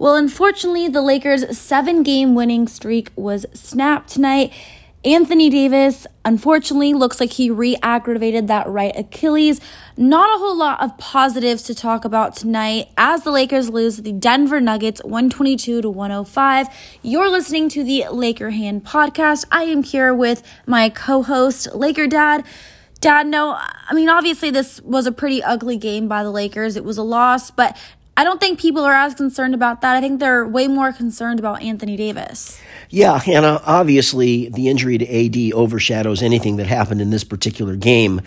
Well, 0.00 0.14
unfortunately, 0.14 0.88
the 0.88 1.02
Lakers' 1.02 1.58
seven 1.58 2.02
game 2.02 2.34
winning 2.34 2.66
streak 2.68 3.10
was 3.16 3.44
snapped 3.52 4.08
tonight. 4.08 4.50
Anthony 5.04 5.50
Davis, 5.50 6.06
unfortunately, 6.24 6.94
looks 6.94 7.20
like 7.20 7.34
he 7.34 7.50
re 7.50 7.76
aggravated 7.82 8.48
that 8.48 8.66
right 8.66 8.96
Achilles. 8.96 9.60
Not 9.98 10.34
a 10.34 10.38
whole 10.38 10.56
lot 10.56 10.82
of 10.82 10.96
positives 10.96 11.64
to 11.64 11.74
talk 11.74 12.06
about 12.06 12.34
tonight 12.34 12.88
as 12.96 13.24
the 13.24 13.30
Lakers 13.30 13.68
lose 13.68 13.98
the 13.98 14.12
Denver 14.12 14.58
Nuggets 14.58 15.04
122 15.04 15.82
to 15.82 15.90
105. 15.90 16.68
You're 17.02 17.28
listening 17.28 17.68
to 17.68 17.84
the 17.84 18.06
Laker 18.10 18.48
Hannah 18.48 18.80
podcast. 18.80 19.44
I 19.52 19.64
am 19.64 19.82
here 19.82 20.14
with 20.14 20.42
my 20.64 20.88
co 20.88 21.22
host, 21.22 21.74
Laker 21.74 22.06
Dad. 22.06 22.42
Dad, 23.00 23.26
no, 23.26 23.52
I 23.58 23.94
mean, 23.94 24.08
obviously, 24.08 24.50
this 24.50 24.80
was 24.82 25.06
a 25.06 25.12
pretty 25.12 25.42
ugly 25.42 25.78
game 25.78 26.08
by 26.08 26.22
the 26.22 26.30
Lakers. 26.30 26.76
It 26.76 26.84
was 26.84 26.98
a 26.98 27.02
loss, 27.02 27.50
but 27.50 27.76
I 28.20 28.24
don't 28.24 28.38
think 28.38 28.60
people 28.60 28.84
are 28.84 28.92
as 28.92 29.14
concerned 29.14 29.54
about 29.54 29.80
that. 29.80 29.96
I 29.96 30.02
think 30.02 30.20
they're 30.20 30.46
way 30.46 30.68
more 30.68 30.92
concerned 30.92 31.38
about 31.38 31.62
Anthony 31.62 31.96
Davis. 31.96 32.60
Yeah, 32.90 33.18
Hannah, 33.18 33.62
obviously 33.64 34.50
the 34.50 34.68
injury 34.68 34.98
to 34.98 35.06
AD 35.08 35.54
overshadows 35.54 36.22
anything 36.22 36.56
that 36.56 36.66
happened 36.66 37.00
in 37.00 37.08
this 37.08 37.24
particular 37.24 37.76
game. 37.76 38.20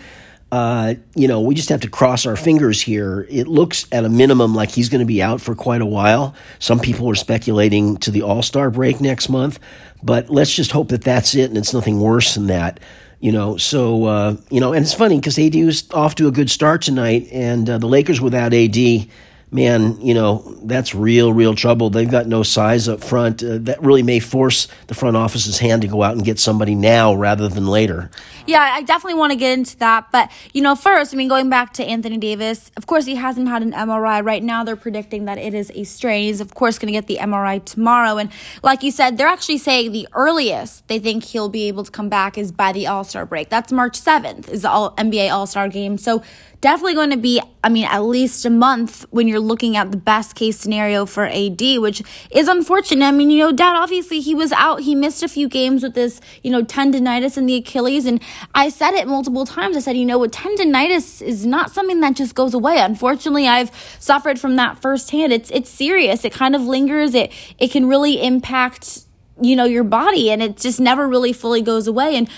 Uh, 0.50 0.94
you 1.14 1.28
know, 1.28 1.42
we 1.42 1.54
just 1.54 1.68
have 1.68 1.82
to 1.82 1.88
cross 1.88 2.26
our 2.26 2.34
fingers 2.34 2.82
here. 2.82 3.24
It 3.30 3.46
looks 3.46 3.86
at 3.92 4.04
a 4.04 4.08
minimum 4.08 4.52
like 4.52 4.72
he's 4.72 4.88
going 4.88 4.98
to 4.98 5.06
be 5.06 5.22
out 5.22 5.40
for 5.40 5.54
quite 5.54 5.80
a 5.80 5.86
while. 5.86 6.34
Some 6.58 6.80
people 6.80 7.08
are 7.08 7.14
speculating 7.14 7.96
to 7.98 8.10
the 8.10 8.22
All 8.22 8.42
Star 8.42 8.72
break 8.72 9.00
next 9.00 9.28
month, 9.28 9.60
but 10.02 10.28
let's 10.28 10.52
just 10.52 10.72
hope 10.72 10.88
that 10.88 11.02
that's 11.02 11.36
it 11.36 11.50
and 11.50 11.56
it's 11.56 11.72
nothing 11.72 12.00
worse 12.00 12.34
than 12.34 12.48
that. 12.48 12.80
You 13.20 13.30
know, 13.30 13.58
so, 13.58 14.06
uh, 14.06 14.36
you 14.50 14.58
know, 14.58 14.72
and 14.72 14.84
it's 14.84 14.92
funny 14.92 15.20
because 15.20 15.38
AD 15.38 15.54
was 15.54 15.88
off 15.92 16.16
to 16.16 16.26
a 16.26 16.32
good 16.32 16.50
start 16.50 16.82
tonight, 16.82 17.28
and 17.30 17.70
uh, 17.70 17.78
the 17.78 17.86
Lakers 17.86 18.20
without 18.20 18.52
AD 18.52 19.06
man, 19.54 20.00
you 20.00 20.14
know, 20.14 20.42
that's 20.64 20.96
real, 20.96 21.32
real 21.32 21.54
trouble. 21.54 21.88
They've 21.88 22.10
got 22.10 22.26
no 22.26 22.42
size 22.42 22.88
up 22.88 23.04
front. 23.04 23.40
Uh, 23.40 23.58
that 23.60 23.80
really 23.80 24.02
may 24.02 24.18
force 24.18 24.66
the 24.88 24.94
front 24.94 25.16
office's 25.16 25.60
hand 25.60 25.82
to 25.82 25.88
go 25.88 26.02
out 26.02 26.16
and 26.16 26.24
get 26.24 26.40
somebody 26.40 26.74
now 26.74 27.14
rather 27.14 27.48
than 27.48 27.68
later. 27.68 28.10
Yeah, 28.46 28.60
I 28.60 28.82
definitely 28.82 29.16
want 29.18 29.30
to 29.30 29.36
get 29.38 29.56
into 29.56 29.76
that. 29.78 30.10
But, 30.10 30.32
you 30.52 30.60
know, 30.60 30.74
first, 30.74 31.14
I 31.14 31.16
mean, 31.16 31.28
going 31.28 31.50
back 31.50 31.72
to 31.74 31.84
Anthony 31.84 32.18
Davis, 32.18 32.72
of 32.76 32.88
course, 32.88 33.04
he 33.06 33.14
hasn't 33.14 33.46
had 33.46 33.62
an 33.62 33.70
MRI. 33.70 34.24
Right 34.24 34.42
now, 34.42 34.64
they're 34.64 34.74
predicting 34.74 35.26
that 35.26 35.38
it 35.38 35.54
is 35.54 35.70
a 35.72 35.84
strain. 35.84 36.24
He's, 36.24 36.40
of 36.40 36.52
course, 36.54 36.76
going 36.76 36.88
to 36.88 36.92
get 36.92 37.06
the 37.06 37.18
MRI 37.18 37.64
tomorrow. 37.64 38.18
And 38.18 38.30
like 38.64 38.82
you 38.82 38.90
said, 38.90 39.16
they're 39.16 39.28
actually 39.28 39.58
saying 39.58 39.92
the 39.92 40.08
earliest 40.14 40.88
they 40.88 40.98
think 40.98 41.22
he'll 41.22 41.48
be 41.48 41.68
able 41.68 41.84
to 41.84 41.92
come 41.92 42.08
back 42.08 42.36
is 42.36 42.50
by 42.50 42.72
the 42.72 42.88
All 42.88 43.04
Star 43.04 43.24
break. 43.24 43.50
That's 43.50 43.70
March 43.70 44.00
7th, 44.00 44.48
is 44.48 44.62
the 44.62 44.70
All- 44.70 44.96
NBA 44.96 45.30
All 45.30 45.46
Star 45.46 45.68
game. 45.68 45.96
So, 45.96 46.24
definitely 46.64 46.94
going 46.94 47.10
to 47.10 47.18
be, 47.18 47.42
I 47.62 47.68
mean, 47.68 47.84
at 47.84 47.98
least 48.04 48.46
a 48.46 48.50
month 48.50 49.04
when 49.10 49.28
you're 49.28 49.38
looking 49.38 49.76
at 49.76 49.90
the 49.90 49.98
best 49.98 50.34
case 50.34 50.58
scenario 50.58 51.04
for 51.04 51.26
AD, 51.26 51.60
which 51.60 52.02
is 52.30 52.48
unfortunate. 52.48 53.04
I 53.04 53.10
mean, 53.10 53.28
you 53.28 53.40
know, 53.40 53.52
Dad, 53.52 53.76
obviously 53.76 54.20
he 54.20 54.34
was 54.34 54.50
out. 54.50 54.80
He 54.80 54.94
missed 54.94 55.22
a 55.22 55.28
few 55.28 55.46
games 55.46 55.82
with 55.82 55.92
this, 55.92 56.22
you 56.42 56.50
know, 56.50 56.64
tendonitis 56.64 57.36
in 57.36 57.44
the 57.44 57.56
Achilles. 57.56 58.06
And 58.06 58.18
I 58.54 58.70
said 58.70 58.94
it 58.94 59.06
multiple 59.06 59.44
times. 59.44 59.76
I 59.76 59.80
said, 59.80 59.98
you 59.98 60.06
know, 60.06 60.18
with 60.18 60.32
tendonitis 60.32 61.20
is 61.20 61.44
not 61.44 61.70
something 61.70 62.00
that 62.00 62.16
just 62.16 62.34
goes 62.34 62.54
away. 62.54 62.78
Unfortunately, 62.78 63.46
I've 63.46 63.70
suffered 63.98 64.40
from 64.40 64.56
that 64.56 64.80
firsthand. 64.80 65.34
It's, 65.34 65.50
it's 65.50 65.68
serious. 65.68 66.24
It 66.24 66.32
kind 66.32 66.56
of 66.56 66.62
lingers. 66.62 67.14
It, 67.14 67.30
it 67.58 67.72
can 67.72 67.86
really 67.86 68.24
impact 68.24 69.00
you 69.42 69.56
know 69.56 69.64
your 69.64 69.82
body 69.82 70.30
and 70.30 70.40
it 70.40 70.56
just 70.56 70.78
never 70.78 71.08
really 71.08 71.32
fully 71.32 71.60
goes 71.60 71.88
away 71.88 72.14
and 72.14 72.30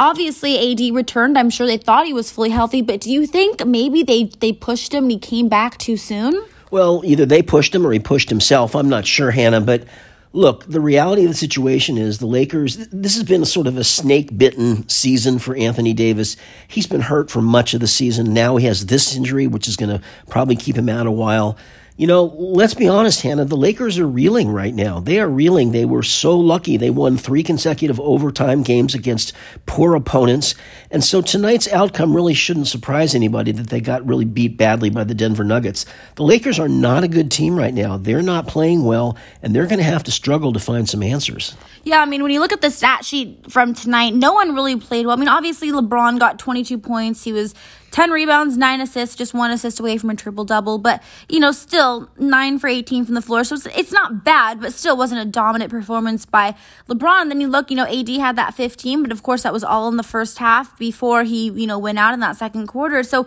obviously 0.00 0.72
AD 0.72 0.94
returned. 0.94 1.38
I'm 1.38 1.50
sure 1.50 1.66
they 1.66 1.76
thought 1.76 2.06
he 2.06 2.12
was 2.12 2.32
fully 2.32 2.50
healthy, 2.50 2.82
but 2.82 3.00
do 3.00 3.12
you 3.12 3.26
think 3.26 3.64
maybe 3.64 4.02
they 4.02 4.24
they 4.40 4.52
pushed 4.52 4.92
him 4.92 5.04
and 5.04 5.12
he 5.12 5.18
came 5.18 5.48
back 5.48 5.78
too 5.78 5.96
soon? 5.96 6.42
Well, 6.72 7.02
either 7.04 7.26
they 7.26 7.42
pushed 7.42 7.74
him 7.74 7.86
or 7.86 7.92
he 7.92 7.98
pushed 7.98 8.30
himself. 8.30 8.74
I'm 8.74 8.88
not 8.88 9.06
sure, 9.06 9.30
Hannah, 9.32 9.60
but 9.60 9.84
look, 10.32 10.64
the 10.66 10.80
reality 10.80 11.24
of 11.24 11.28
the 11.28 11.36
situation 11.36 11.98
is 11.98 12.18
the 12.18 12.26
Lakers, 12.26 12.76
this 12.88 13.16
has 13.16 13.24
been 13.24 13.44
sort 13.44 13.66
of 13.66 13.76
a 13.76 13.84
snake 13.84 14.36
bitten 14.38 14.88
season 14.88 15.40
for 15.40 15.56
Anthony 15.56 15.92
Davis. 15.92 16.36
He's 16.68 16.86
been 16.86 17.00
hurt 17.00 17.30
for 17.30 17.42
much 17.42 17.74
of 17.74 17.80
the 17.80 17.88
season. 17.88 18.32
Now 18.32 18.56
he 18.56 18.66
has 18.66 18.86
this 18.86 19.16
injury, 19.16 19.48
which 19.48 19.66
is 19.66 19.76
going 19.76 19.90
to 19.90 20.04
probably 20.28 20.56
keep 20.56 20.76
him 20.76 20.88
out 20.88 21.06
a 21.06 21.12
while. 21.12 21.58
You 22.00 22.06
know, 22.06 22.34
let's 22.38 22.72
be 22.72 22.88
honest, 22.88 23.20
Hannah, 23.20 23.44
the 23.44 23.58
Lakers 23.58 23.98
are 23.98 24.06
reeling 24.06 24.48
right 24.48 24.74
now. 24.74 25.00
They 25.00 25.20
are 25.20 25.28
reeling. 25.28 25.72
They 25.72 25.84
were 25.84 26.02
so 26.02 26.34
lucky. 26.34 26.78
They 26.78 26.88
won 26.88 27.18
three 27.18 27.42
consecutive 27.42 28.00
overtime 28.00 28.62
games 28.62 28.94
against 28.94 29.34
poor 29.66 29.94
opponents. 29.94 30.54
And 30.90 31.04
so 31.04 31.20
tonight's 31.20 31.68
outcome 31.68 32.16
really 32.16 32.32
shouldn't 32.32 32.68
surprise 32.68 33.14
anybody 33.14 33.52
that 33.52 33.68
they 33.68 33.82
got 33.82 34.06
really 34.06 34.24
beat 34.24 34.56
badly 34.56 34.88
by 34.88 35.04
the 35.04 35.14
Denver 35.14 35.44
Nuggets. 35.44 35.84
The 36.14 36.22
Lakers 36.22 36.58
are 36.58 36.70
not 36.70 37.04
a 37.04 37.08
good 37.08 37.30
team 37.30 37.54
right 37.54 37.74
now. 37.74 37.98
They're 37.98 38.22
not 38.22 38.46
playing 38.48 38.82
well, 38.82 39.18
and 39.42 39.54
they're 39.54 39.66
going 39.66 39.76
to 39.76 39.84
have 39.84 40.04
to 40.04 40.10
struggle 40.10 40.54
to 40.54 40.58
find 40.58 40.88
some 40.88 41.02
answers. 41.02 41.54
Yeah, 41.84 42.00
I 42.00 42.06
mean, 42.06 42.22
when 42.22 42.32
you 42.32 42.40
look 42.40 42.54
at 42.54 42.62
the 42.62 42.70
stat 42.70 43.04
sheet 43.04 43.52
from 43.52 43.74
tonight, 43.74 44.14
no 44.14 44.32
one 44.32 44.54
really 44.54 44.76
played 44.76 45.04
well. 45.04 45.14
I 45.14 45.20
mean, 45.20 45.28
obviously, 45.28 45.70
LeBron 45.70 46.18
got 46.18 46.38
22 46.38 46.78
points. 46.78 47.24
He 47.24 47.32
was 47.34 47.54
10 47.90 48.10
rebounds, 48.10 48.56
9 48.56 48.80
assists, 48.80 49.16
just 49.16 49.34
one 49.34 49.50
assist 49.50 49.80
away 49.80 49.98
from 49.98 50.10
a 50.10 50.16
triple 50.16 50.44
double. 50.44 50.78
But, 50.78 51.02
you 51.28 51.40
know, 51.40 51.52
still 51.52 52.10
9 52.18 52.58
for 52.58 52.68
18 52.68 53.04
from 53.04 53.14
the 53.14 53.22
floor. 53.22 53.44
So 53.44 53.56
it's, 53.56 53.66
it's 53.66 53.92
not 53.92 54.24
bad, 54.24 54.60
but 54.60 54.72
still 54.72 54.96
wasn't 54.96 55.20
a 55.20 55.24
dominant 55.24 55.70
performance 55.70 56.24
by 56.24 56.54
LeBron. 56.88 57.28
Then 57.28 57.40
you 57.40 57.48
look, 57.48 57.70
you 57.70 57.76
know, 57.76 57.86
AD 57.86 58.08
had 58.08 58.36
that 58.36 58.54
15, 58.54 59.02
but 59.02 59.12
of 59.12 59.22
course 59.22 59.42
that 59.42 59.52
was 59.52 59.64
all 59.64 59.88
in 59.88 59.96
the 59.96 60.02
first 60.02 60.38
half 60.38 60.78
before 60.78 61.24
he, 61.24 61.50
you 61.50 61.66
know, 61.66 61.78
went 61.78 61.98
out 61.98 62.14
in 62.14 62.20
that 62.20 62.36
second 62.36 62.66
quarter. 62.66 63.02
So, 63.02 63.26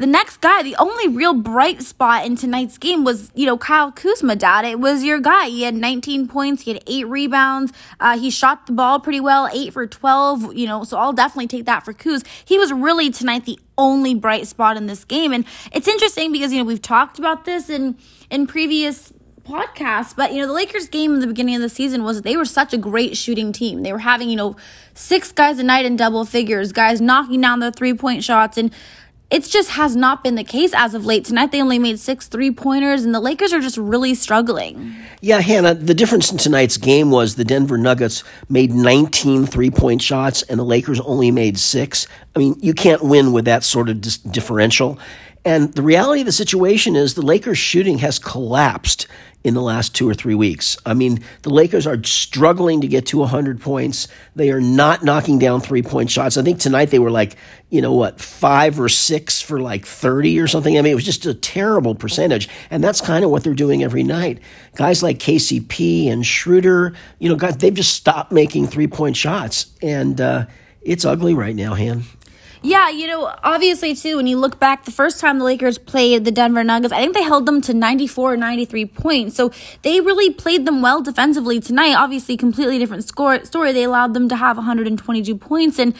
the 0.00 0.06
next 0.06 0.40
guy, 0.40 0.62
the 0.62 0.76
only 0.76 1.08
real 1.08 1.34
bright 1.34 1.82
spot 1.82 2.24
in 2.24 2.34
tonight's 2.34 2.78
game 2.78 3.04
was, 3.04 3.30
you 3.34 3.44
know, 3.44 3.58
Kyle 3.58 3.92
Kuzma, 3.92 4.34
dad. 4.34 4.64
It 4.64 4.80
was 4.80 5.04
your 5.04 5.20
guy. 5.20 5.50
He 5.50 5.64
had 5.64 5.74
19 5.74 6.26
points. 6.26 6.62
He 6.62 6.72
had 6.72 6.82
eight 6.86 7.06
rebounds. 7.06 7.70
Uh, 8.00 8.18
he 8.18 8.30
shot 8.30 8.66
the 8.66 8.72
ball 8.72 8.98
pretty 8.98 9.20
well, 9.20 9.50
eight 9.52 9.74
for 9.74 9.86
12, 9.86 10.56
you 10.56 10.66
know, 10.66 10.84
so 10.84 10.96
I'll 10.96 11.12
definitely 11.12 11.48
take 11.48 11.66
that 11.66 11.84
for 11.84 11.92
Kuz. 11.92 12.26
He 12.46 12.58
was 12.58 12.72
really 12.72 13.10
tonight 13.10 13.44
the 13.44 13.60
only 13.76 14.14
bright 14.14 14.46
spot 14.46 14.78
in 14.78 14.86
this 14.86 15.04
game. 15.04 15.34
And 15.34 15.44
it's 15.70 15.86
interesting 15.86 16.32
because, 16.32 16.50
you 16.50 16.60
know, 16.60 16.64
we've 16.64 16.80
talked 16.80 17.18
about 17.18 17.44
this 17.44 17.68
in, 17.68 17.98
in 18.30 18.46
previous 18.46 19.12
podcasts, 19.42 20.16
but 20.16 20.32
you 20.32 20.40
know, 20.40 20.46
the 20.46 20.52
Lakers 20.54 20.88
game 20.88 21.12
in 21.12 21.20
the 21.20 21.26
beginning 21.26 21.56
of 21.56 21.60
the 21.60 21.68
season 21.68 22.04
was 22.04 22.22
they 22.22 22.36
were 22.36 22.44
such 22.46 22.72
a 22.72 22.78
great 22.78 23.18
shooting 23.18 23.52
team. 23.52 23.82
They 23.82 23.92
were 23.92 23.98
having, 23.98 24.30
you 24.30 24.36
know, 24.36 24.56
six 24.94 25.30
guys 25.30 25.58
a 25.58 25.62
night 25.62 25.84
in 25.84 25.96
double 25.96 26.24
figures, 26.24 26.72
guys 26.72 27.02
knocking 27.02 27.40
down 27.42 27.60
their 27.60 27.72
three 27.72 27.92
point 27.92 28.24
shots. 28.24 28.56
And 28.56 28.72
it 29.30 29.44
just 29.44 29.70
has 29.70 29.94
not 29.94 30.24
been 30.24 30.34
the 30.34 30.44
case 30.44 30.72
as 30.74 30.94
of 30.94 31.06
late. 31.06 31.24
Tonight 31.24 31.52
they 31.52 31.62
only 31.62 31.78
made 31.78 32.00
six 32.00 32.26
three 32.26 32.50
pointers, 32.50 33.04
and 33.04 33.14
the 33.14 33.20
Lakers 33.20 33.52
are 33.52 33.60
just 33.60 33.76
really 33.76 34.14
struggling. 34.14 34.94
Yeah, 35.20 35.40
Hannah, 35.40 35.74
the 35.74 35.94
difference 35.94 36.32
in 36.32 36.38
tonight's 36.38 36.76
game 36.76 37.10
was 37.10 37.36
the 37.36 37.44
Denver 37.44 37.78
Nuggets 37.78 38.24
made 38.48 38.72
19 38.72 39.46
three 39.46 39.70
point 39.70 40.02
shots, 40.02 40.42
and 40.42 40.58
the 40.58 40.64
Lakers 40.64 41.00
only 41.00 41.30
made 41.30 41.58
six. 41.58 42.06
I 42.34 42.40
mean, 42.40 42.56
you 42.60 42.74
can't 42.74 43.02
win 43.02 43.32
with 43.32 43.44
that 43.44 43.62
sort 43.62 43.88
of 43.88 44.00
dis- 44.00 44.18
differential. 44.18 44.98
And 45.44 45.72
the 45.72 45.82
reality 45.82 46.20
of 46.20 46.26
the 46.26 46.32
situation 46.32 46.96
is 46.96 47.14
the 47.14 47.22
Lakers' 47.22 47.56
shooting 47.56 47.98
has 47.98 48.18
collapsed 48.18 49.06
in 49.42 49.54
the 49.54 49.62
last 49.62 49.94
two 49.94 50.08
or 50.08 50.12
three 50.12 50.34
weeks. 50.34 50.76
I 50.84 50.92
mean, 50.92 51.20
the 51.42 51.50
Lakers 51.50 51.86
are 51.86 52.02
struggling 52.04 52.82
to 52.82 52.88
get 52.88 53.06
to 53.06 53.18
100 53.18 53.60
points. 53.60 54.06
They 54.36 54.50
are 54.50 54.60
not 54.60 55.02
knocking 55.02 55.38
down 55.38 55.60
three 55.60 55.82
point 55.82 56.10
shots. 56.10 56.36
I 56.36 56.42
think 56.42 56.58
tonight 56.58 56.90
they 56.90 56.98
were 56.98 57.10
like, 57.10 57.36
you 57.70 57.80
know 57.80 57.94
what, 57.94 58.20
five 58.20 58.78
or 58.78 58.88
six 58.88 59.40
for 59.40 59.58
like 59.60 59.86
30 59.86 60.38
or 60.40 60.46
something. 60.46 60.76
I 60.76 60.82
mean, 60.82 60.92
it 60.92 60.96
was 60.96 61.04
just 61.04 61.24
a 61.24 61.32
terrible 61.32 61.94
percentage. 61.94 62.48
And 62.70 62.84
that's 62.84 63.00
kind 63.00 63.24
of 63.24 63.30
what 63.30 63.42
they're 63.42 63.54
doing 63.54 63.82
every 63.82 64.02
night. 64.02 64.40
Guys 64.74 65.02
like 65.02 65.18
KCP 65.18 66.10
and 66.10 66.26
Schroeder, 66.26 66.94
you 67.18 67.28
know, 67.28 67.36
guys, 67.36 67.56
they've 67.56 67.72
just 67.72 67.94
stopped 67.94 68.32
making 68.32 68.66
three 68.66 68.88
point 68.88 69.16
shots. 69.16 69.74
And 69.80 70.20
uh, 70.20 70.46
it's 70.82 71.04
ugly 71.04 71.32
right 71.32 71.56
now, 71.56 71.74
Han. 71.74 72.04
Yeah, 72.62 72.90
you 72.90 73.06
know, 73.06 73.34
obviously, 73.42 73.94
too, 73.94 74.16
when 74.16 74.26
you 74.26 74.36
look 74.36 74.58
back, 74.58 74.84
the 74.84 74.90
first 74.90 75.18
time 75.18 75.38
the 75.38 75.44
Lakers 75.44 75.78
played 75.78 76.26
the 76.26 76.30
Denver 76.30 76.62
Nuggets, 76.62 76.92
I 76.92 77.00
think 77.00 77.14
they 77.14 77.22
held 77.22 77.46
them 77.46 77.62
to 77.62 77.72
94 77.72 78.34
or 78.34 78.36
93 78.36 78.84
points. 78.84 79.34
So 79.36 79.50
they 79.80 80.00
really 80.02 80.34
played 80.34 80.66
them 80.66 80.82
well 80.82 81.00
defensively 81.00 81.58
tonight. 81.58 81.94
Obviously, 81.94 82.36
completely 82.36 82.78
different 82.78 83.04
score, 83.04 83.42
story. 83.44 83.72
They 83.72 83.84
allowed 83.84 84.12
them 84.12 84.28
to 84.28 84.36
have 84.36 84.58
122 84.58 85.36
points. 85.36 85.78
And, 85.78 85.94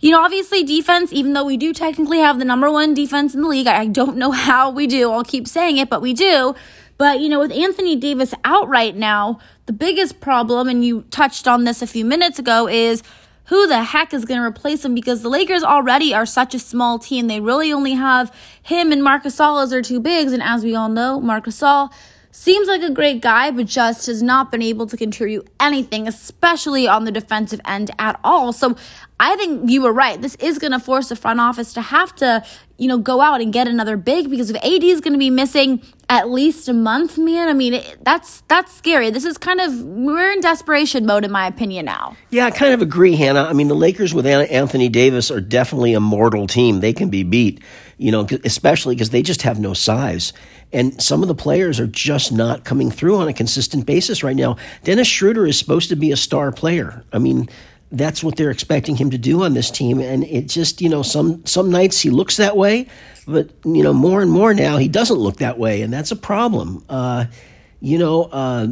you 0.00 0.10
know, 0.10 0.22
obviously, 0.22 0.64
defense, 0.64 1.12
even 1.12 1.34
though 1.34 1.44
we 1.44 1.58
do 1.58 1.74
technically 1.74 2.18
have 2.18 2.38
the 2.38 2.46
number 2.46 2.70
one 2.70 2.94
defense 2.94 3.34
in 3.34 3.42
the 3.42 3.48
league, 3.48 3.66
I 3.66 3.86
don't 3.86 4.16
know 4.16 4.30
how 4.32 4.70
we 4.70 4.86
do. 4.86 5.12
I'll 5.12 5.24
keep 5.24 5.46
saying 5.46 5.76
it, 5.76 5.90
but 5.90 6.00
we 6.00 6.14
do. 6.14 6.54
But, 6.96 7.20
you 7.20 7.28
know, 7.28 7.38
with 7.38 7.52
Anthony 7.52 7.96
Davis 7.96 8.32
out 8.44 8.66
right 8.68 8.96
now, 8.96 9.40
the 9.66 9.74
biggest 9.74 10.20
problem, 10.20 10.68
and 10.68 10.82
you 10.82 11.02
touched 11.10 11.46
on 11.46 11.64
this 11.64 11.82
a 11.82 11.86
few 11.86 12.04
minutes 12.04 12.38
ago, 12.38 12.66
is 12.66 13.02
who 13.48 13.66
the 13.66 13.82
heck 13.82 14.12
is 14.12 14.24
going 14.24 14.40
to 14.40 14.46
replace 14.46 14.84
him 14.84 14.94
because 14.94 15.22
the 15.22 15.28
Lakers 15.28 15.62
already 15.62 16.12
are 16.12 16.26
such 16.26 16.54
a 16.54 16.58
small 16.58 16.98
team. 16.98 17.28
They 17.28 17.40
really 17.40 17.72
only 17.72 17.92
have 17.94 18.34
him 18.62 18.92
and 18.92 19.02
Marc 19.02 19.24
Gasol 19.24 19.62
as 19.62 19.70
their 19.70 19.82
two 19.82 20.00
bigs. 20.00 20.32
And 20.32 20.42
as 20.42 20.64
we 20.64 20.74
all 20.74 20.88
know, 20.88 21.18
Marc 21.20 21.46
Gasol 21.46 21.90
seems 22.30 22.68
like 22.68 22.82
a 22.82 22.90
great 22.90 23.20
guy, 23.20 23.50
but 23.50 23.66
just 23.66 24.06
has 24.06 24.22
not 24.22 24.50
been 24.50 24.62
able 24.62 24.86
to 24.86 24.96
contribute 24.96 25.48
anything, 25.58 26.06
especially 26.06 26.86
on 26.86 27.04
the 27.04 27.12
defensive 27.12 27.60
end 27.64 27.90
at 27.98 28.18
all. 28.22 28.52
So 28.52 28.76
I 29.20 29.34
think 29.36 29.68
you 29.68 29.82
were 29.82 29.92
right. 29.92 30.20
This 30.20 30.36
is 30.36 30.58
going 30.58 30.72
to 30.72 30.78
force 30.78 31.08
the 31.08 31.16
front 31.16 31.40
office 31.40 31.72
to 31.72 31.82
have 31.82 32.14
to, 32.16 32.44
you 32.76 32.86
know, 32.86 32.98
go 32.98 33.20
out 33.20 33.40
and 33.40 33.52
get 33.52 33.66
another 33.66 33.96
big 33.96 34.30
because 34.30 34.50
if 34.50 34.56
AD 34.56 34.84
is 34.84 35.00
going 35.00 35.12
to 35.12 35.18
be 35.18 35.30
missing 35.30 35.82
at 36.08 36.30
least 36.30 36.68
a 36.68 36.72
month, 36.72 37.18
man, 37.18 37.48
I 37.48 37.52
mean, 37.52 37.74
it, 37.74 38.04
that's 38.04 38.42
that's 38.42 38.72
scary. 38.72 39.10
This 39.10 39.24
is 39.24 39.36
kind 39.36 39.60
of 39.60 39.82
we're 39.82 40.30
in 40.30 40.40
desperation 40.40 41.04
mode 41.04 41.24
in 41.24 41.32
my 41.32 41.48
opinion 41.48 41.86
now. 41.86 42.16
Yeah, 42.30 42.46
I 42.46 42.52
kind 42.52 42.72
of 42.72 42.80
agree, 42.80 43.16
Hannah. 43.16 43.42
I 43.42 43.54
mean, 43.54 43.66
the 43.66 43.74
Lakers 43.74 44.14
with 44.14 44.24
Anthony 44.26 44.88
Davis 44.88 45.32
are 45.32 45.40
definitely 45.40 45.94
a 45.94 46.00
mortal 46.00 46.46
team. 46.46 46.78
They 46.78 46.92
can 46.92 47.10
be 47.10 47.24
beat, 47.24 47.60
you 47.96 48.12
know, 48.12 48.26
especially 48.44 48.94
because 48.94 49.10
they 49.10 49.22
just 49.22 49.42
have 49.42 49.58
no 49.58 49.74
size. 49.74 50.32
And 50.72 51.00
some 51.02 51.22
of 51.22 51.28
the 51.28 51.34
players 51.34 51.80
are 51.80 51.86
just 51.86 52.30
not 52.30 52.64
coming 52.64 52.90
through 52.90 53.16
on 53.16 53.28
a 53.28 53.32
consistent 53.32 53.86
basis 53.86 54.22
right 54.22 54.36
now. 54.36 54.56
Dennis 54.84 55.08
Schroeder 55.08 55.46
is 55.46 55.58
supposed 55.58 55.88
to 55.88 55.96
be 55.96 56.12
a 56.12 56.16
star 56.16 56.52
player. 56.52 57.04
I 57.12 57.18
mean, 57.18 57.48
that's 57.90 58.22
what 58.22 58.36
they're 58.36 58.50
expecting 58.50 58.96
him 58.96 59.10
to 59.10 59.18
do 59.18 59.42
on 59.44 59.54
this 59.54 59.70
team. 59.70 60.00
And 60.00 60.24
it 60.24 60.48
just, 60.48 60.80
you 60.80 60.88
know, 60.88 61.02
some 61.02 61.44
some 61.46 61.70
nights 61.70 62.00
he 62.00 62.10
looks 62.10 62.36
that 62.36 62.56
way, 62.56 62.86
but 63.26 63.50
you 63.64 63.82
know, 63.82 63.92
more 63.92 64.20
and 64.20 64.30
more 64.30 64.52
now 64.52 64.76
he 64.76 64.88
doesn't 64.88 65.16
look 65.16 65.36
that 65.36 65.58
way, 65.58 65.82
and 65.82 65.92
that's 65.92 66.10
a 66.10 66.16
problem. 66.16 66.84
Uh, 66.88 67.26
you 67.80 67.98
know, 67.98 68.24
uh, 68.24 68.66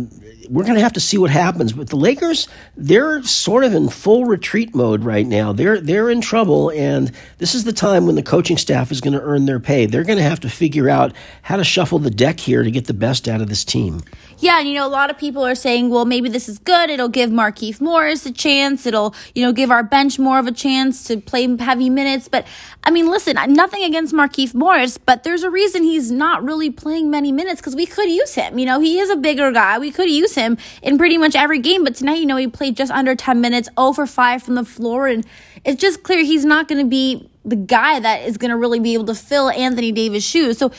we're 0.48 0.64
going 0.64 0.76
to 0.76 0.82
have 0.82 0.94
to 0.94 1.00
see 1.00 1.19
what 1.19 1.31
happens. 1.31 1.72
But 1.72 1.88
the 1.88 1.96
Lakers, 1.96 2.48
they're 2.76 3.22
sort 3.22 3.64
of 3.64 3.75
in 3.75 3.88
full 3.88 4.25
retreat 4.25 4.75
mode 4.75 5.04
right 5.04 5.26
now. 5.26 5.52
They're 5.52 5.81
they're 5.81 6.10
in 6.10 6.20
trouble, 6.20 6.70
and 6.70 7.12
this 7.38 7.54
is 7.54 7.64
the 7.64 7.72
time 7.72 8.06
when 8.06 8.14
the 8.14 8.22
coaching 8.22 8.56
staff 8.56 8.90
is 8.90 9.00
going 9.00 9.14
to 9.14 9.20
earn 9.20 9.46
their 9.46 9.60
pay. 9.60 9.87
They're 9.87 10.04
going 10.04 10.19
to 10.19 10.25
have 10.25 10.40
to 10.40 10.48
figure 10.48 10.88
out 10.88 11.12
how 11.43 11.56
to 11.56 11.64
shuffle 11.64 11.98
the 11.98 12.10
deck 12.10 12.40
here 12.40 12.62
to 12.62 12.70
get 12.70 12.87
the 12.87 12.94
best 12.94 13.28
out 13.28 13.40
of 13.40 13.48
this 13.48 13.64
team. 13.64 14.02
Yeah, 14.38 14.58
and 14.58 14.69
you 14.69 14.75
know, 14.75 14.87
a 14.87 14.88
lot 14.88 15.10
of 15.10 15.16
people 15.16 15.44
are 15.44 15.54
saying, 15.54 15.88
well, 15.88 16.04
maybe 16.04 16.28
this 16.28 16.49
is 16.49 16.58
good. 16.58 16.90
It'll 16.90 17.08
give 17.08 17.31
Markieff 17.31 17.81
Morris 17.81 18.26
a 18.26 18.32
chance. 18.32 18.87
It'll, 18.87 19.14
you 19.34 19.44
know, 19.44 19.52
give 19.52 19.70
our 19.70 19.82
bench 19.82 20.19
more 20.19 20.38
of 20.38 20.46
a 20.46 20.52
chance 20.52 21.04
to 21.04 21.20
play 21.20 21.56
heavy 21.56 21.88
minutes. 21.88 22.28
But 22.28 22.46
I 22.84 22.90
mean, 22.90 23.08
listen, 23.08 23.37
nothing 23.52 23.82
against 23.82 24.14
Markieff 24.14 24.54
Morris, 24.54 24.99
but 24.99 25.25
there's 25.25 25.42
a 25.42 25.50
reason 25.50 25.82
he's 25.82 26.10
not 26.10 26.44
really 26.44 26.70
playing 26.70 27.10
many 27.10 27.32
minutes 27.32 27.60
because 27.60 27.75
we 27.75 27.87
could 27.87 28.08
use 28.08 28.34
him. 28.34 28.58
You 28.58 28.66
know, 28.66 28.81
he 28.81 28.99
is 28.99 29.10
a 29.10 29.16
bigger 29.16 29.50
guy. 29.52 29.78
We 29.78 29.90
could 29.90 30.10
use 30.10 30.34
him 30.36 30.58
in 30.82 30.98
pretty 30.98 31.18
much 31.18 31.34
every 31.34 31.58
game. 31.58 31.82
But 31.82 31.96
tonight, 31.96 32.18
you 32.18 32.26
know, 32.26 32.36
he 32.36 32.46
played 32.46 32.76
just 32.76 32.92
under 32.92 33.16
10 33.16 33.40
minutes, 33.40 33.68
oh 33.76 33.86
over 33.86 34.06
5 34.06 34.42
from 34.42 34.56
the 34.56 34.64
floor. 34.64 35.06
And 35.06 35.24
it's 35.64 35.80
just 35.80 36.02
clear 36.02 36.22
he's 36.22 36.44
not 36.44 36.68
going 36.68 36.84
to 36.84 36.88
be 36.88 37.28
the 37.44 37.56
guy 37.56 38.00
that 38.00 38.22
is 38.22 38.36
going 38.36 38.50
to 38.50 38.56
really 38.56 38.80
be 38.80 38.94
able 38.94 39.06
to 39.06 39.14
fill 39.14 39.48
Anthony 39.50 39.92
Davis' 39.92 40.24
shoes. 40.24 40.58
So 40.58 40.72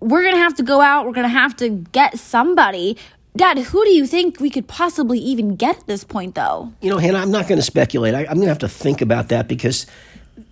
we're 0.00 0.22
going 0.22 0.34
to 0.34 0.40
have 0.40 0.54
to 0.56 0.62
go 0.62 0.80
out. 0.80 1.06
We're 1.06 1.12
going 1.12 1.24
to 1.24 1.28
have 1.28 1.56
to 1.56 1.70
get 1.70 2.18
somebody. 2.18 2.96
Dad, 3.36 3.58
who 3.58 3.84
do 3.84 3.90
you 3.90 4.06
think 4.06 4.40
we 4.40 4.50
could 4.50 4.66
possibly 4.66 5.18
even 5.20 5.54
get 5.54 5.78
at 5.78 5.86
this 5.86 6.02
point, 6.02 6.34
though? 6.34 6.72
You 6.80 6.90
know, 6.90 6.98
Hannah, 6.98 7.18
I'm 7.18 7.30
not 7.30 7.46
going 7.46 7.58
to 7.58 7.64
speculate. 7.64 8.14
I, 8.14 8.22
am 8.22 8.34
going 8.34 8.40
to 8.40 8.48
have 8.48 8.58
to 8.58 8.68
think 8.68 9.00
about 9.00 9.28
that 9.28 9.46
because, 9.46 9.86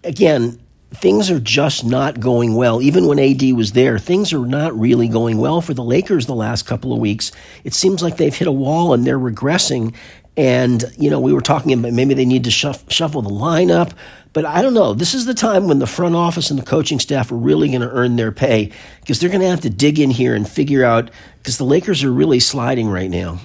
again, 0.05 0.61
things 1.01 1.31
are 1.31 1.41
just 1.41 1.85
not 1.85 2.21
going 2.21 2.55
well. 2.55 2.81
Even 2.81 3.07
when 3.07 3.19
AD 3.19 3.43
was 3.53 3.73
there, 3.73 3.99
things 3.99 4.33
are 4.33 4.47
not 4.47 4.79
really 4.79 5.09
going 5.09 5.39
well 5.39 5.61
for 5.61 5.75
the 5.75 5.85
Lakers 5.85 6.27
the 6.27 6.35
last 6.35 6.67
couple 6.67 6.93
of 6.93 6.99
weeks. 6.99 7.33
It 7.65 7.75
seems 7.75 8.03
like 8.03 8.17
they've 8.17 8.35
hit 8.35 8.49
a 8.49 8.53
wall 8.53 8.95
and 8.95 9.07
they're 9.07 9.19
regressing. 9.19 9.95
And, 10.37 10.85
you 10.99 11.11
know, 11.11 11.21
we 11.21 11.33
were 11.33 11.41
talking 11.41 11.73
about 11.73 11.93
maybe 11.93 12.15
they 12.15 12.25
need 12.25 12.45
to 12.45 12.51
shuff, 12.51 12.91
shuffle 12.91 13.23
the 13.23 13.31
lineup. 13.31 13.93
But 14.33 14.45
I 14.45 14.63
don't 14.63 14.75
know. 14.75 14.95
This 14.95 15.15
is 15.15 15.25
the 15.25 15.35
time 15.35 15.67
when 15.67 15.79
the 15.79 15.87
front 15.87 16.15
office 16.15 16.51
and 16.51 16.59
the 16.59 16.65
coaching 16.65 16.99
staff 16.99 17.33
are 17.33 17.37
really 17.37 17.69
going 17.69 17.81
to 17.81 17.91
earn 17.91 18.17
their 18.17 18.33
pay 18.33 18.73
because 19.01 19.19
they're 19.21 19.31
going 19.31 19.41
to 19.41 19.49
have 19.49 19.63
to 19.63 19.71
dig 19.71 19.99
in 19.99 20.11
here 20.11 20.35
and 20.35 20.49
figure 20.49 20.85
out 20.85 21.11
because 21.39 21.59
the 21.59 21.65
Lakers 21.65 22.05
are 22.05 22.13
really 22.13 22.41
sliding 22.41 22.89
right 22.89 23.11
now. 23.11 23.39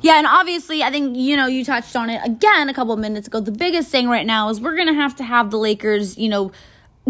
Yeah, 0.00 0.18
and 0.18 0.26
obviously, 0.26 0.82
I 0.82 0.90
think, 0.90 1.16
you 1.16 1.36
know, 1.36 1.46
you 1.46 1.64
touched 1.64 1.96
on 1.96 2.08
it 2.08 2.20
again 2.24 2.68
a 2.68 2.74
couple 2.74 2.92
of 2.92 3.00
minutes 3.00 3.26
ago. 3.26 3.40
The 3.40 3.50
biggest 3.50 3.90
thing 3.90 4.08
right 4.08 4.26
now 4.26 4.48
is 4.48 4.60
we're 4.60 4.76
going 4.76 4.88
to 4.88 4.94
have 4.94 5.16
to 5.16 5.24
have 5.24 5.50
the 5.50 5.58
Lakers, 5.58 6.16
you 6.16 6.28
know, 6.28 6.52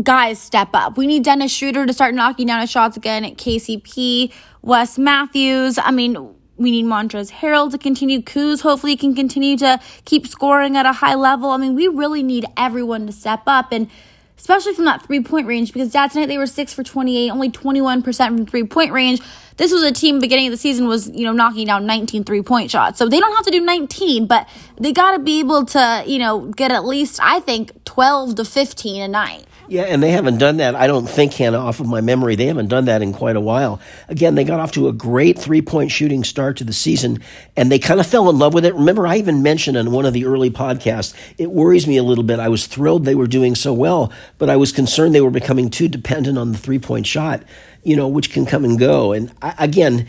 guys 0.03 0.39
step 0.39 0.71
up. 0.75 0.97
We 0.97 1.06
need 1.06 1.25
Dennis 1.25 1.53
Schroeder 1.53 1.87
to 1.87 1.93
start 1.93 2.15
knocking 2.15 2.47
down 2.47 2.61
his 2.61 2.71
shots 2.71 2.97
again 2.97 3.25
at 3.25 3.37
KCP, 3.37 4.33
Wes 4.62 4.99
Matthews. 4.99 5.79
I 5.79 5.91
mean, 5.91 6.35
we 6.56 6.71
need 6.71 6.85
Montrezl 6.85 7.33
Harrell 7.33 7.71
to 7.71 7.79
continue. 7.79 8.21
Kuz 8.21 8.61
hopefully 8.61 8.97
can 8.97 9.15
continue 9.15 9.56
to 9.59 9.81
keep 10.05 10.27
scoring 10.27 10.77
at 10.77 10.87
a 10.87 10.93
high 10.93 11.15
level. 11.15 11.50
I 11.50 11.56
mean, 11.56 11.75
we 11.75 11.89
really 11.89 12.23
need 12.23 12.45
everyone 12.56 13.06
to 13.06 13.12
step 13.12 13.43
up 13.47 13.73
and 13.73 13.89
especially 14.37 14.73
from 14.73 14.85
that 14.85 15.03
three 15.03 15.23
point 15.23 15.47
range 15.47 15.73
because 15.73 15.93
that 15.93 16.12
tonight 16.12 16.27
they 16.27 16.39
were 16.39 16.47
six 16.47 16.73
for 16.73 16.83
28, 16.83 17.31
only 17.31 17.51
21% 17.51 18.05
from 18.05 18.47
three 18.47 18.65
point 18.65 18.93
range. 18.93 19.21
This 19.56 19.73
was 19.73 19.83
a 19.83 19.93
team 19.93 20.21
beginning 20.21 20.47
of 20.47 20.53
the 20.53 20.56
season 20.56 20.87
was, 20.87 21.09
you 21.11 21.25
know, 21.25 21.33
knocking 21.33 21.67
down 21.67 21.87
19 21.87 22.25
three 22.25 22.43
point 22.43 22.71
shots. 22.71 22.99
So 22.99 23.09
they 23.09 23.19
don't 23.21 23.35
have 23.35 23.44
to 23.44 23.51
do 23.51 23.61
19, 23.61 24.27
but 24.27 24.49
they 24.81 24.93
got 24.93 25.12
to 25.12 25.19
be 25.19 25.41
able 25.41 25.65
to, 25.67 26.05
you 26.06 26.19
know, 26.19 26.47
get 26.47 26.71
at 26.71 26.85
least, 26.85 27.19
I 27.23 27.41
think, 27.41 27.85
12 27.85 28.37
to 28.37 28.44
15 28.44 29.03
a 29.03 29.09
night. 29.09 29.44
Yeah, 29.69 29.82
and 29.82 30.03
they 30.03 30.12
haven't 30.12 30.38
done 30.38 30.56
that. 30.59 30.75
I 30.75 30.87
don't 30.87 31.06
think, 31.06 31.35
Hannah, 31.35 31.59
off 31.59 31.79
of 31.79 31.87
my 31.87 32.00
memory, 32.00 32.37
they 32.37 32.47
haven't 32.47 32.69
done 32.69 32.87
that 32.87 33.03
in 33.03 33.12
quite 33.12 33.37
a 33.37 33.41
while. 33.41 33.81
Again, 34.09 34.35
they 34.35 34.44
got 34.44 34.61
off 34.61 34.73
to 34.73 34.88
a 34.88 34.94
great 34.94 35.38
three 35.38 35.61
point 35.61 35.91
shooting 35.91 36.25
start 36.25 36.56
to 36.59 36.65
the 36.65 36.73
season, 36.73 37.20
and 37.55 37.70
they 37.70 37.79
kind 37.79 38.00
of 38.00 38.06
fell 38.06 38.31
in 38.31 38.38
love 38.38 38.55
with 38.55 38.65
it. 38.65 38.75
Remember, 38.75 39.06
I 39.06 39.19
even 39.19 39.43
mentioned 39.43 39.76
in 39.76 39.93
one 39.93 40.06
of 40.06 40.15
the 40.15 40.25
early 40.25 40.50
podcasts, 40.50 41.12
it 41.37 41.50
worries 41.50 41.87
me 41.87 41.99
a 41.99 42.03
little 42.03 42.25
bit. 42.25 42.38
I 42.38 42.49
was 42.49 42.67
thrilled 42.67 43.05
they 43.05 43.15
were 43.15 43.26
doing 43.26 43.55
so 43.55 43.75
well, 43.75 44.11
but 44.38 44.49
I 44.49 44.56
was 44.56 44.73
concerned 44.73 45.15
they 45.15 45.20
were 45.20 45.31
becoming 45.31 45.69
too 45.69 45.88
dependent 45.88 46.38
on 46.38 46.53
the 46.53 46.59
three 46.59 46.79
point 46.79 47.06
shot, 47.06 47.43
you 47.82 47.94
know, 47.94 48.09
which 48.09 48.32
can 48.32 48.47
come 48.47 48.65
and 48.65 48.79
go. 48.79 49.12
And 49.12 49.31
I, 49.43 49.55
again, 49.59 50.06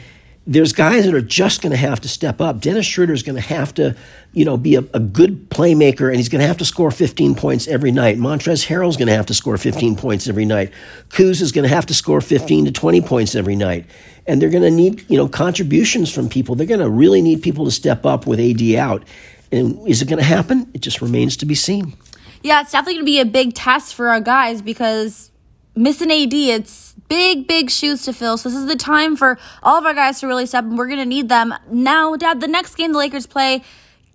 there's 0.49 0.73
guys 0.73 1.05
that 1.05 1.13
are 1.13 1.21
just 1.21 1.61
going 1.61 1.69
to 1.69 1.77
have 1.77 2.01
to 2.01 2.07
step 2.07 2.41
up. 2.41 2.59
Dennis 2.59 2.87
Schroeder 2.87 3.13
is 3.13 3.21
going 3.21 3.35
to 3.35 3.41
have 3.41 3.71
to, 3.75 3.95
you 4.33 4.43
know, 4.43 4.57
be 4.57 4.73
a, 4.73 4.79
a, 4.95 4.99
good 4.99 5.47
playmaker, 5.51 6.07
and 6.07 6.15
he's 6.15 6.27
going 6.27 6.41
to 6.41 6.47
have 6.47 6.57
to 6.57 6.65
score 6.65 6.89
15 6.89 7.35
points 7.35 7.67
every 7.67 7.91
night. 7.91 8.17
Montrezl 8.17 8.65
Harrell 8.65 8.89
is 8.89 8.97
going 8.97 9.09
to 9.09 9.13
have 9.13 9.27
to 9.27 9.35
score 9.35 9.57
15 9.57 9.95
points 9.95 10.27
every 10.27 10.45
night. 10.45 10.73
Kuz 11.09 11.39
is 11.39 11.51
going 11.51 11.69
to 11.69 11.73
have 11.73 11.85
to 11.85 11.93
score 11.93 12.19
15 12.19 12.65
to 12.65 12.71
20 12.71 13.01
points 13.01 13.35
every 13.35 13.55
night. 13.55 13.85
And 14.25 14.41
they're 14.41 14.49
going 14.49 14.63
to 14.63 14.71
need, 14.71 15.07
you 15.07 15.17
know, 15.17 15.27
contributions 15.27 16.11
from 16.11 16.27
people. 16.27 16.55
They're 16.55 16.65
going 16.65 16.79
to 16.79 16.89
really 16.89 17.21
need 17.21 17.43
people 17.43 17.65
to 17.65 17.71
step 17.71 18.03
up 18.03 18.25
with 18.25 18.39
AD 18.39 18.73
out. 18.73 19.03
And 19.51 19.87
is 19.87 20.01
it 20.01 20.09
going 20.09 20.19
to 20.19 20.25
happen? 20.25 20.71
It 20.73 20.81
just 20.81 20.99
remains 20.99 21.37
to 21.37 21.45
be 21.45 21.55
seen. 21.55 21.93
Yeah, 22.41 22.61
it's 22.61 22.71
definitely 22.71 22.95
going 22.95 23.05
to 23.05 23.11
be 23.11 23.19
a 23.19 23.25
big 23.25 23.53
test 23.53 23.93
for 23.93 24.07
our 24.09 24.21
guys 24.21 24.63
because 24.63 25.29
missing 25.75 26.11
AD, 26.11 26.33
it's 26.33 26.88
big, 27.09 27.47
big 27.47 27.69
shoes 27.69 28.03
to 28.03 28.13
fill. 28.13 28.38
So 28.38 28.50
this 28.50 28.57
is 28.57 28.67
the 28.67 28.75
time 28.75 29.15
for 29.15 29.38
all 29.61 29.77
of 29.77 29.85
our 29.85 29.94
guys 29.94 30.19
to 30.21 30.27
really 30.27 30.45
step 30.45 30.63
and 30.63 30.77
we're 30.77 30.88
going 30.88 31.00
to 31.00 31.06
need 31.06 31.27
them. 31.27 31.53
Now, 31.69 32.15
Dad, 32.15 32.39
the 32.39 32.47
next 32.47 32.75
game 32.75 32.94
the 32.94 33.00
Lakers 33.00 33.27
play 33.27 33.63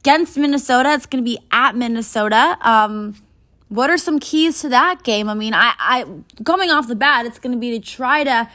against 0.00 0.38
Minnesota, 0.38 0.93
it's 0.93 1.06
going 1.06 1.23
to 1.23 1.29
be 1.29 1.38
at 1.50 1.76
Minnesota. 1.76 2.56
Um, 2.62 3.17
what 3.69 3.91
are 3.91 3.99
some 3.99 4.20
keys 4.20 4.61
to 4.61 4.69
that 4.69 5.02
game? 5.02 5.29
I 5.29 5.35
mean, 5.35 5.52
I, 5.52 5.75
I 5.79 6.06
coming 6.44 6.70
off 6.70 6.87
the 6.87 6.94
bat, 6.94 7.26
it's 7.26 7.38
going 7.38 7.52
to 7.52 7.58
be 7.58 7.79
to 7.79 7.85
try 7.85 8.23
to 8.25 8.49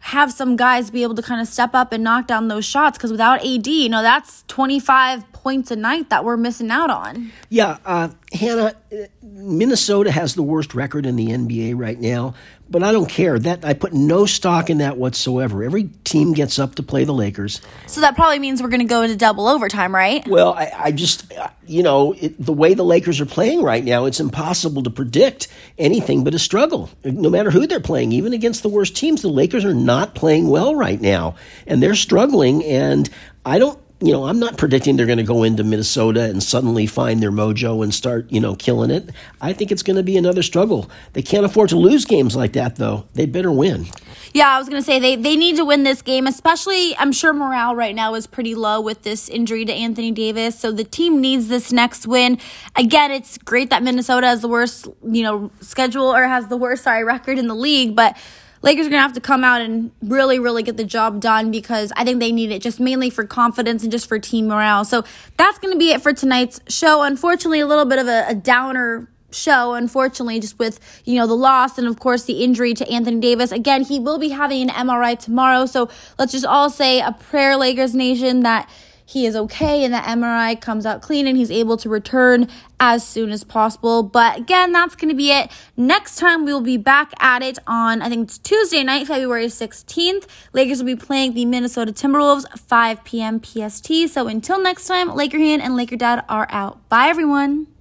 have 0.00 0.32
some 0.32 0.56
guys 0.56 0.90
be 0.90 1.02
able 1.02 1.14
to 1.14 1.22
kind 1.22 1.40
of 1.40 1.48
step 1.48 1.74
up 1.74 1.92
and 1.92 2.04
knock 2.04 2.26
down 2.26 2.48
those 2.48 2.64
shots 2.64 2.98
because 2.98 3.10
without 3.10 3.44
AD, 3.44 3.66
you 3.66 3.88
know, 3.88 4.02
that's 4.02 4.44
25 4.48 5.24
points 5.44 5.70
a 5.70 5.76
night 5.76 6.08
that 6.08 6.24
we're 6.24 6.38
missing 6.38 6.70
out 6.70 6.90
on. 6.90 7.30
Yeah, 7.50 7.76
uh, 7.84 8.08
Hannah, 8.32 8.74
Minnesota 9.22 10.10
has 10.10 10.34
the 10.34 10.42
worst 10.42 10.74
record 10.74 11.04
in 11.04 11.16
the 11.16 11.28
NBA 11.28 11.78
right 11.78 12.00
now, 12.00 12.32
but 12.70 12.82
I 12.82 12.92
don't 12.92 13.08
care. 13.08 13.38
That 13.38 13.62
I 13.62 13.74
put 13.74 13.92
no 13.92 14.24
stock 14.24 14.70
in 14.70 14.78
that 14.78 14.96
whatsoever. 14.96 15.62
Every 15.62 15.84
team 16.02 16.32
gets 16.32 16.58
up 16.58 16.76
to 16.76 16.82
play 16.82 17.04
the 17.04 17.12
Lakers. 17.12 17.60
So 17.86 18.00
that 18.00 18.16
probably 18.16 18.38
means 18.38 18.62
we're 18.62 18.70
going 18.70 18.80
to 18.80 18.86
go 18.86 19.02
into 19.02 19.16
double 19.16 19.46
overtime, 19.46 19.94
right? 19.94 20.26
Well, 20.26 20.54
I, 20.54 20.72
I 20.76 20.92
just, 20.92 21.30
you 21.66 21.82
know, 21.82 22.12
it, 22.12 22.42
the 22.42 22.54
way 22.54 22.72
the 22.72 22.82
Lakers 22.82 23.20
are 23.20 23.26
playing 23.26 23.62
right 23.62 23.84
now, 23.84 24.06
it's 24.06 24.20
impossible 24.20 24.82
to 24.84 24.90
predict 24.90 25.48
anything 25.76 26.24
but 26.24 26.34
a 26.34 26.38
struggle. 26.38 26.88
No 27.04 27.28
matter 27.28 27.50
who 27.50 27.66
they're 27.66 27.80
playing, 27.80 28.12
even 28.12 28.32
against 28.32 28.62
the 28.62 28.70
worst 28.70 28.96
teams, 28.96 29.20
the 29.20 29.28
Lakers 29.28 29.66
are 29.66 29.74
not 29.74 30.14
playing 30.14 30.48
well 30.48 30.74
right 30.74 31.00
now, 31.00 31.36
and 31.66 31.82
they're 31.82 31.94
struggling. 31.94 32.64
And 32.64 33.10
I 33.44 33.58
don't 33.58 33.78
you 34.04 34.12
know, 34.12 34.26
I'm 34.26 34.38
not 34.38 34.58
predicting 34.58 34.96
they're 34.96 35.06
going 35.06 35.16
to 35.16 35.24
go 35.24 35.44
into 35.44 35.64
Minnesota 35.64 36.24
and 36.24 36.42
suddenly 36.42 36.86
find 36.86 37.22
their 37.22 37.32
mojo 37.32 37.82
and 37.82 37.94
start, 37.94 38.30
you 38.30 38.38
know, 38.38 38.54
killing 38.54 38.90
it. 38.90 39.08
I 39.40 39.54
think 39.54 39.72
it's 39.72 39.82
going 39.82 39.96
to 39.96 40.02
be 40.02 40.18
another 40.18 40.42
struggle. 40.42 40.90
They 41.14 41.22
can't 41.22 41.46
afford 41.46 41.70
to 41.70 41.76
lose 41.76 42.04
games 42.04 42.36
like 42.36 42.52
that, 42.52 42.76
though. 42.76 43.08
They 43.14 43.24
better 43.24 43.50
win. 43.50 43.86
Yeah, 44.34 44.50
I 44.50 44.58
was 44.58 44.68
going 44.68 44.82
to 44.82 44.84
say 44.84 44.98
they, 44.98 45.16
they 45.16 45.36
need 45.36 45.56
to 45.56 45.64
win 45.64 45.84
this 45.84 46.02
game, 46.02 46.26
especially 46.26 46.94
I'm 46.96 47.12
sure 47.12 47.32
morale 47.32 47.74
right 47.74 47.94
now 47.94 48.14
is 48.14 48.26
pretty 48.26 48.54
low 48.54 48.78
with 48.78 49.04
this 49.04 49.30
injury 49.30 49.64
to 49.64 49.72
Anthony 49.72 50.10
Davis. 50.10 50.58
So 50.58 50.70
the 50.70 50.84
team 50.84 51.22
needs 51.22 51.48
this 51.48 51.72
next 51.72 52.06
win. 52.06 52.38
Again, 52.76 53.10
it's 53.10 53.38
great 53.38 53.70
that 53.70 53.82
Minnesota 53.82 54.26
has 54.26 54.42
the 54.42 54.48
worst, 54.48 54.86
you 55.02 55.22
know, 55.22 55.50
schedule 55.62 56.14
or 56.14 56.24
has 56.24 56.48
the 56.48 56.58
worst, 56.58 56.84
sorry, 56.84 57.04
record 57.04 57.38
in 57.38 57.46
the 57.46 57.54
league, 57.54 57.96
but 57.96 58.18
Lakers 58.64 58.86
are 58.86 58.88
going 58.88 58.98
to 58.98 59.02
have 59.02 59.12
to 59.12 59.20
come 59.20 59.44
out 59.44 59.60
and 59.60 59.90
really, 60.00 60.38
really 60.38 60.62
get 60.62 60.78
the 60.78 60.84
job 60.84 61.20
done 61.20 61.50
because 61.50 61.92
I 61.96 62.04
think 62.04 62.18
they 62.18 62.32
need 62.32 62.50
it 62.50 62.62
just 62.62 62.80
mainly 62.80 63.10
for 63.10 63.24
confidence 63.24 63.82
and 63.82 63.92
just 63.92 64.08
for 64.08 64.18
team 64.18 64.48
morale. 64.48 64.86
So 64.86 65.04
that's 65.36 65.58
going 65.58 65.74
to 65.74 65.78
be 65.78 65.90
it 65.90 66.00
for 66.00 66.14
tonight's 66.14 66.60
show. 66.68 67.02
Unfortunately, 67.02 67.60
a 67.60 67.66
little 67.66 67.84
bit 67.84 67.98
of 67.98 68.08
a, 68.08 68.24
a 68.26 68.34
downer 68.34 69.06
show, 69.30 69.74
unfortunately, 69.74 70.40
just 70.40 70.58
with, 70.58 70.80
you 71.04 71.16
know, 71.16 71.26
the 71.26 71.36
loss 71.36 71.76
and 71.76 71.86
of 71.86 71.98
course 72.00 72.24
the 72.24 72.42
injury 72.42 72.72
to 72.72 72.88
Anthony 72.90 73.20
Davis. 73.20 73.52
Again, 73.52 73.84
he 73.84 74.00
will 74.00 74.18
be 74.18 74.30
having 74.30 74.62
an 74.62 74.68
MRI 74.70 75.18
tomorrow. 75.18 75.66
So 75.66 75.90
let's 76.18 76.32
just 76.32 76.46
all 76.46 76.70
say 76.70 77.00
a 77.00 77.12
prayer, 77.12 77.58
Lakers 77.58 77.94
Nation, 77.94 78.40
that 78.44 78.66
he 79.04 79.26
is 79.26 79.36
okay 79.36 79.84
and 79.84 79.92
the 79.92 79.98
MRI 79.98 80.60
comes 80.60 80.86
out 80.86 81.02
clean 81.02 81.26
and 81.26 81.36
he's 81.36 81.50
able 81.50 81.76
to 81.78 81.88
return 81.88 82.48
as 82.80 83.06
soon 83.06 83.30
as 83.30 83.44
possible. 83.44 84.02
But 84.02 84.38
again, 84.38 84.72
that's 84.72 84.96
going 84.96 85.10
to 85.10 85.14
be 85.14 85.30
it. 85.30 85.50
Next 85.76 86.16
time 86.16 86.44
we 86.44 86.52
will 86.52 86.60
be 86.60 86.76
back 86.76 87.12
at 87.20 87.42
it 87.42 87.58
on, 87.66 88.02
I 88.02 88.08
think 88.08 88.28
it's 88.28 88.38
Tuesday 88.38 88.82
night, 88.82 89.06
February 89.06 89.46
16th. 89.46 90.26
Lakers 90.52 90.78
will 90.78 90.86
be 90.86 90.96
playing 90.96 91.34
the 91.34 91.44
Minnesota 91.44 91.92
Timberwolves, 91.92 92.46
5 92.58 93.04
p.m. 93.04 93.42
PST. 93.42 94.08
So 94.08 94.26
until 94.28 94.60
next 94.60 94.86
time, 94.86 95.14
Laker 95.14 95.38
Hand 95.38 95.62
and 95.62 95.76
Laker 95.76 95.96
Dad 95.96 96.24
are 96.28 96.46
out. 96.50 96.88
Bye, 96.88 97.08
everyone. 97.08 97.73